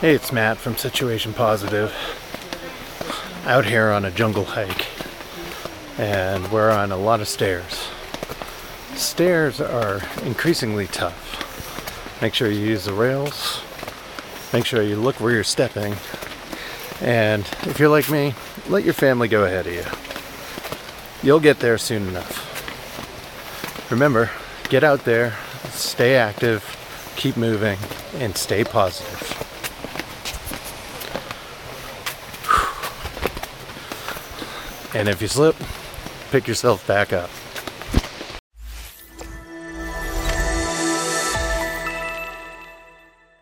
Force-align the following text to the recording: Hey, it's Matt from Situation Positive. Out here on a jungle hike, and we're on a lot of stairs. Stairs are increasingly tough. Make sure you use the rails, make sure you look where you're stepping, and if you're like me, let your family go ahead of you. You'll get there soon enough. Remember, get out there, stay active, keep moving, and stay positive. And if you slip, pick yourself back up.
Hey, 0.00 0.14
it's 0.14 0.32
Matt 0.32 0.56
from 0.56 0.78
Situation 0.78 1.34
Positive. 1.34 1.92
Out 3.44 3.66
here 3.66 3.90
on 3.90 4.06
a 4.06 4.10
jungle 4.10 4.46
hike, 4.46 4.86
and 5.98 6.50
we're 6.50 6.70
on 6.70 6.90
a 6.90 6.96
lot 6.96 7.20
of 7.20 7.28
stairs. 7.28 7.86
Stairs 8.94 9.60
are 9.60 10.00
increasingly 10.22 10.86
tough. 10.86 12.22
Make 12.22 12.32
sure 12.32 12.50
you 12.50 12.60
use 12.60 12.86
the 12.86 12.94
rails, 12.94 13.60
make 14.54 14.64
sure 14.64 14.80
you 14.80 14.96
look 14.96 15.20
where 15.20 15.32
you're 15.32 15.44
stepping, 15.44 15.94
and 17.02 17.42
if 17.64 17.78
you're 17.78 17.90
like 17.90 18.08
me, 18.08 18.32
let 18.70 18.84
your 18.84 18.94
family 18.94 19.28
go 19.28 19.44
ahead 19.44 19.66
of 19.66 19.74
you. 19.74 19.84
You'll 21.22 21.40
get 21.40 21.58
there 21.58 21.76
soon 21.76 22.08
enough. 22.08 23.90
Remember, 23.90 24.30
get 24.70 24.82
out 24.82 25.04
there, 25.04 25.36
stay 25.68 26.16
active, 26.16 26.64
keep 27.16 27.36
moving, 27.36 27.76
and 28.14 28.34
stay 28.34 28.64
positive. 28.64 29.39
And 34.94 35.08
if 35.08 35.22
you 35.22 35.28
slip, 35.28 35.56
pick 36.30 36.48
yourself 36.48 36.86
back 36.86 37.12
up. 37.12 37.30